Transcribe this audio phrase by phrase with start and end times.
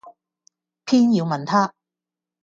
[0.83, 1.75] 偏要問他。